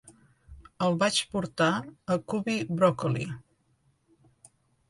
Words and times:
El 0.85 0.97
vaig 1.03 1.19
portar 1.35 1.67
a 2.15 2.19
Cubby 2.33 2.57
Broccoli. 2.81 3.29